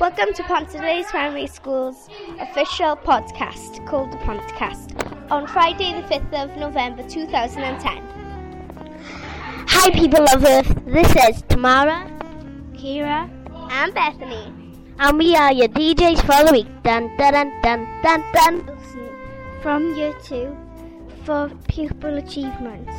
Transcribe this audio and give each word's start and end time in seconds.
Welcome 0.00 0.32
to 0.34 0.42
Pontardays 0.44 1.06
Primary 1.06 1.46
School's 1.46 2.08
official 2.40 2.96
podcast 2.96 3.84
called 3.86 4.12
the 4.12 4.16
Podcast 4.18 4.92
on 5.30 5.46
Friday, 5.46 5.92
the 6.00 6.06
5th 6.08 6.32
of 6.44 6.56
November 6.56 7.02
2010. 7.08 8.02
Hi, 9.68 9.90
people 9.90 10.24
of 10.34 10.44
Earth. 10.44 10.72
This 10.86 11.10
is 11.28 11.42
Tamara, 11.48 12.10
Kiera 12.74 13.28
and 13.70 13.94
Bethany. 13.94 14.52
and 14.98 15.18
we 15.18 15.34
are 15.36 15.52
your 15.52 15.68
DJs 15.68 16.20
for 16.20 16.44
the 16.46 16.52
week. 16.52 16.68
Dun 16.82 17.10
dun 17.16 17.32
dun 17.32 17.52
dun 17.62 17.86
dun 18.02 18.24
dun. 18.32 18.78
From 19.62 19.94
year 19.96 20.14
two 20.24 20.56
for 21.24 21.50
pupil 21.68 22.18
achievements. 22.18 22.92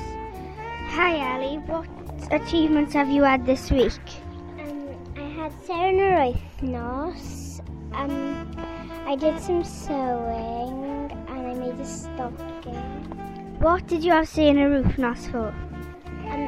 Hi, 0.97 1.36
Ellie. 1.36 1.57
What 1.57 1.88
achievements 2.31 2.93
have 2.93 3.09
you 3.09 3.23
had 3.23 3.45
this 3.45 3.71
week? 3.71 3.93
Had 5.70 5.94
Serena 5.94 6.34
Um, 7.94 8.56
I 9.05 9.16
did 9.16 9.40
some 9.40 9.64
sewing 9.64 11.12
and 11.27 11.48
I 11.48 11.54
made 11.54 11.80
a 11.80 11.86
stocking. 11.86 12.76
What 13.60 13.86
did 13.86 14.04
you 14.04 14.12
have 14.12 14.26
Seren 14.26 14.58
yr 14.58 14.82
Wythnos 14.82 15.30
for? 15.30 15.54
Um, 16.26 16.48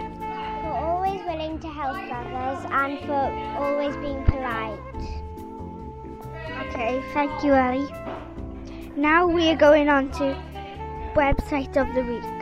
for 0.61 0.73
always 0.73 1.21
willing 1.25 1.59
to 1.59 1.67
help 1.67 1.97
others 1.97 2.65
and 2.71 2.99
for 3.05 3.23
always 3.61 3.95
being 3.97 4.23
polite. 4.23 4.79
Okay, 6.63 7.03
thank 7.13 7.43
you, 7.43 7.53
Ellie. 7.53 7.93
Now 8.95 9.27
we 9.27 9.49
are 9.49 9.57
going 9.57 9.87
on 9.87 10.09
to 10.13 10.35
website 11.15 11.77
of 11.77 11.93
the 11.93 12.01
week. 12.01 12.39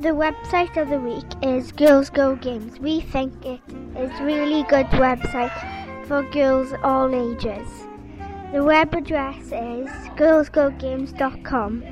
The 0.00 0.10
website 0.10 0.76
of 0.76 0.90
the 0.90 1.00
week 1.00 1.30
is 1.42 1.72
Girls 1.72 2.10
Go 2.10 2.36
Games. 2.36 2.78
We 2.80 3.00
think 3.00 3.32
it 3.46 3.60
is 3.96 4.20
really 4.20 4.64
good 4.64 4.86
website 4.88 5.81
for 6.06 6.22
girls 6.24 6.72
all 6.82 7.14
ages. 7.14 7.68
The 8.52 8.62
web 8.62 8.94
address 8.94 9.44
is 9.46 9.88
girlsgogames.com. 10.16 11.84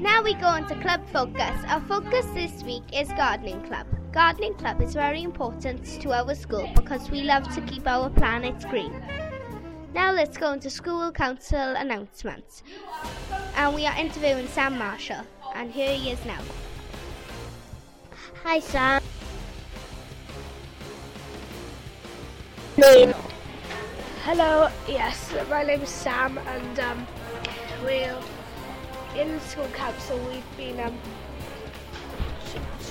Now 0.00 0.22
we 0.22 0.34
go 0.34 0.46
on 0.46 0.66
to 0.68 0.74
Club 0.80 1.06
Focus. 1.12 1.64
Our 1.66 1.80
focus 1.82 2.24
this 2.34 2.62
week 2.62 2.84
is 2.92 3.08
Gardening 3.08 3.62
Club. 3.62 3.86
Gardening 4.12 4.54
Club 4.54 4.80
is 4.80 4.94
very 4.94 5.22
important 5.22 5.84
to 6.00 6.12
our 6.12 6.34
school 6.34 6.70
because 6.74 7.10
we 7.10 7.22
love 7.22 7.52
to 7.54 7.60
keep 7.62 7.86
our 7.86 8.08
planet 8.10 8.58
green. 8.70 8.92
Now 9.94 10.12
let's 10.12 10.36
go 10.36 10.52
into 10.52 10.70
school 10.70 11.10
council 11.10 11.74
announcements. 11.76 12.62
And 13.56 13.74
we 13.74 13.86
are 13.86 13.96
interviewing 13.98 14.46
Sam 14.46 14.78
Marshall. 14.78 15.24
And 15.58 15.72
here 15.72 15.92
he 15.92 16.12
is 16.12 16.24
now. 16.24 16.38
Hi, 18.44 18.60
Sam. 18.60 19.02
Name. 22.76 23.12
Hello, 24.22 24.68
yes, 24.86 25.34
my 25.50 25.64
name 25.64 25.80
is 25.80 25.88
Sam, 25.88 26.38
and 26.38 26.78
um, 26.78 27.06
we're 27.82 28.16
in 29.16 29.32
the 29.32 29.40
school 29.40 29.66
council. 29.72 30.16
We've 30.30 30.56
been 30.56 30.78
um, 30.78 30.96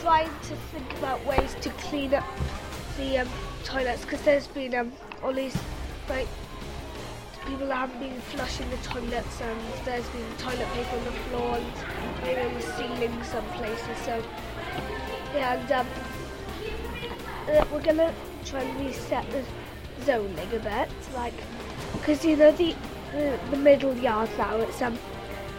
trying 0.01 0.27
to 0.27 0.55
think 0.73 0.91
about 0.97 1.25
ways 1.25 1.55
to 1.61 1.69
clean 1.69 2.15
up 2.15 2.25
the 2.97 3.19
um, 3.19 3.29
toilets 3.63 4.01
because 4.01 4.21
there's 4.23 4.47
been 4.47 4.75
um, 4.75 4.91
all 5.23 5.31
these 5.31 5.55
like 6.09 6.27
people 7.47 7.67
haven't 7.67 7.99
been 7.99 8.19
flushing 8.21 8.69
the 8.69 8.77
toilets, 8.77 9.41
and 9.41 9.59
there's 9.85 10.07
been 10.09 10.25
toilet 10.37 10.67
paper 10.73 10.97
on 10.97 11.05
the 11.05 11.11
floor 11.11 11.55
and 11.55 11.65
maybe 12.21 12.41
on 12.41 12.53
the 12.53 12.61
ceiling 12.61 13.23
some 13.23 13.45
places. 13.55 13.97
So 14.03 14.21
yeah, 15.33 15.55
and 15.55 15.71
um, 15.71 15.87
uh, 17.49 17.65
we're 17.71 17.81
gonna 17.81 18.13
try 18.45 18.61
and 18.61 18.85
reset 18.85 19.25
the 19.31 19.43
zoning 20.03 20.37
a 20.53 20.59
bit, 20.59 20.89
like 21.15 21.33
because 21.93 22.25
you 22.25 22.35
know 22.35 22.51
the, 22.51 22.75
the 23.13 23.39
the 23.51 23.57
middle 23.57 23.95
yard 23.95 24.29
now 24.37 24.57
it's 24.57 24.81
um 24.81 24.97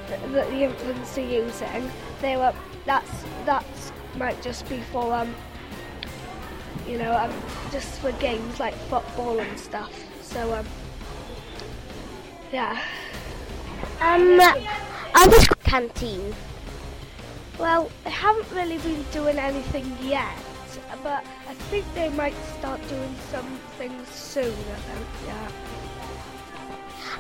that 0.09 0.51
the 0.51 0.63
infants 0.63 1.17
are 1.17 1.21
using. 1.23 1.91
They 2.21 2.37
were 2.37 2.55
that's 2.85 3.25
that's 3.45 3.93
might 4.17 4.41
just 4.43 4.69
be 4.69 4.79
for 4.93 5.15
um 5.15 5.35
you 6.87 6.99
know 6.99 7.17
um 7.17 7.33
just 7.71 7.99
for 8.01 8.13
games 8.13 8.61
like 8.61 8.75
football 8.91 9.39
and 9.39 9.59
stuff. 9.59 9.93
So 10.23 10.55
um 10.55 10.67
yeah. 12.53 12.83
Um, 14.01 14.41
other 15.15 15.41
school 15.41 15.57
canteen. 15.65 16.35
Well, 17.59 17.91
they 18.05 18.11
haven't 18.11 18.51
really 18.53 18.79
been 18.79 19.05
doing 19.13 19.39
anything 19.39 19.97
yet, 20.01 20.37
but 21.03 21.25
I 21.49 21.55
think 21.55 21.85
they 21.95 22.09
might 22.11 22.35
start 22.59 22.81
doing 22.89 23.15
some 23.31 23.47
things 23.79 24.09
soon. 24.09 24.45
I 24.45 24.79
think. 24.79 25.07
Yeah. 25.27 25.51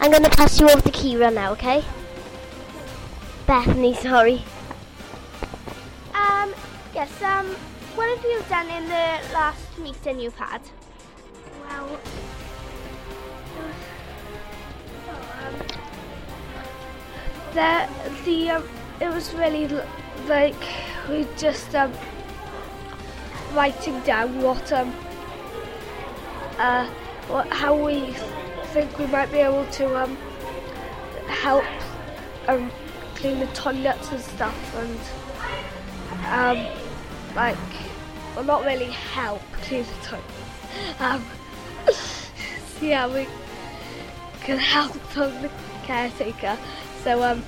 I'm 0.00 0.12
gonna 0.12 0.30
pass 0.30 0.60
you 0.60 0.68
over 0.68 0.80
to 0.80 0.90
Kiera 0.90 1.32
now, 1.34 1.52
okay? 1.52 1.84
Bethany, 3.46 3.94
sorry. 3.94 4.44
Um, 6.14 6.54
yes, 6.94 7.10
um, 7.22 7.46
what 7.96 8.08
have 8.16 8.24
you 8.24 8.42
done 8.48 8.68
in 8.70 8.84
the 8.84 9.34
last 9.34 9.78
meeting 9.78 10.20
you've 10.20 10.36
had? 10.36 10.60
Well, 11.66 11.98
the 17.54 17.88
the 18.24 18.50
um, 18.50 18.68
it 19.00 19.08
was 19.08 19.32
really 19.34 19.68
like 20.26 20.54
we 21.08 21.26
just 21.36 21.74
um 21.74 21.92
writing 23.54 23.98
down 24.00 24.40
what 24.42 24.72
um 24.72 24.92
uh 26.58 26.86
what 27.28 27.46
how 27.48 27.74
we 27.74 28.12
think 28.72 28.98
we 28.98 29.06
might 29.06 29.30
be 29.32 29.38
able 29.38 29.64
to 29.66 29.96
um 29.96 30.16
help 31.26 31.64
um 32.48 32.70
clean 33.14 33.38
the 33.40 33.46
toilets 33.48 34.10
and 34.12 34.20
stuff 34.20 34.74
and 34.76 34.98
um 36.26 36.66
like 37.34 37.56
well 38.34 38.44
not 38.44 38.64
really 38.64 38.90
help 38.90 39.42
clean 39.62 39.84
the 39.84 40.06
toilets 40.06 41.00
um 41.00 41.24
how 42.92 43.12
we 43.12 43.26
can 44.40 44.58
help 44.58 44.92
the 45.14 45.50
caretaker 45.84 46.56
so 47.04 47.22
um 47.22 47.42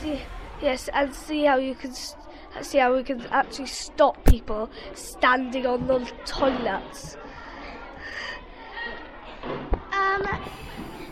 see 0.00 0.20
yes 0.60 0.88
and 0.92 1.14
see 1.14 1.44
how 1.44 1.56
you 1.56 1.74
can 1.74 1.92
see 2.62 2.78
how 2.78 2.94
we 2.94 3.02
can 3.02 3.20
actually 3.30 3.66
stop 3.66 4.22
people 4.24 4.70
standing 4.94 5.66
on 5.66 5.86
the 5.86 5.98
toilets 6.24 7.16
Um, 9.92 10.22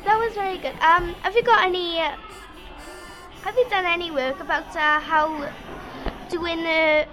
that 0.04 0.18
was 0.18 0.34
very 0.34 0.58
good. 0.58 0.74
Um, 0.80 1.14
have 1.22 1.34
you 1.34 1.42
got 1.42 1.64
any? 1.64 2.00
Uh, 2.00 2.16
have 3.42 3.56
you 3.56 3.68
done 3.68 3.84
any 3.86 4.10
work 4.10 4.40
about 4.40 4.74
uh, 4.76 5.00
how 5.00 5.50
doing 6.28 6.62
the? 6.62 7.06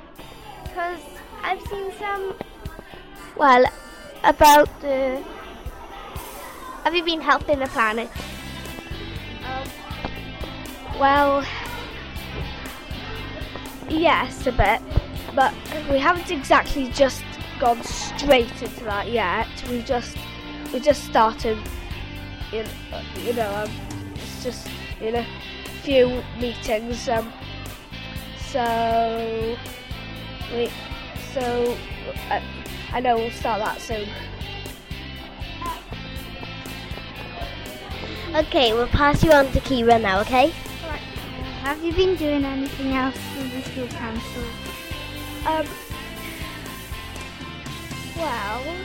Because 0.64 1.00
I've 1.44 1.62
seen 1.68 1.92
some. 2.00 2.36
Well, 3.36 3.66
about 4.24 4.70
the. 4.82 5.24
Have 6.88 6.96
you 6.96 7.04
been 7.04 7.20
helping 7.20 7.60
the 7.60 7.68
planet? 7.68 8.10
Well, 10.98 11.46
yes, 13.90 14.48
a 14.48 14.54
bit, 14.54 14.82
but 15.36 15.54
we 15.92 16.00
haven't 16.00 16.32
exactly 16.32 16.90
just 16.92 17.26
gone 17.60 17.84
straight 17.84 18.62
into 18.62 18.86
that 18.86 19.12
yet. 19.12 19.50
We 19.70 19.82
just 19.82 20.16
we 20.72 20.80
just 20.80 21.04
started, 21.04 21.58
in 22.54 22.66
you 23.22 23.34
know, 23.34 23.54
um, 23.54 23.72
it's 24.14 24.42
just 24.42 24.70
in 25.02 25.16
a 25.16 25.26
few 25.84 26.24
meetings. 26.40 27.10
Um, 27.10 27.34
so 28.38 29.58
we 30.54 30.70
so 31.34 31.78
uh, 32.30 32.40
I 32.94 33.02
know 33.02 33.18
we'll 33.18 33.32
start 33.32 33.60
that 33.60 33.82
soon. 33.82 34.08
Okay, 38.36 38.74
we'll 38.74 38.88
pass 38.88 39.24
you 39.24 39.32
on 39.32 39.52
to 39.52 39.60
Kiera 39.62 40.02
now, 40.02 40.20
okay? 40.22 40.54
Right. 40.88 41.00
Have 41.64 41.84
you 41.84 41.94
been 41.94 42.16
doing 42.18 42.44
anything 42.44 42.94
else 42.94 43.18
with 43.36 43.52
the 43.52 43.62
school 43.72 43.88
council? 43.88 44.44
Um, 45.46 45.66
well, 48.18 48.76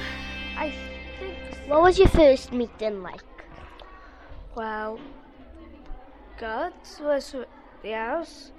I 0.57 0.73
think 1.19 1.37
What 1.67 1.83
was 1.83 1.99
your 1.99 2.09
first 2.09 2.53
meeting 2.53 3.03
like? 3.03 3.21
Well, 4.55 5.01
good 6.39 6.73
was 7.01 7.35
it 7.35 7.49
was 7.83 8.53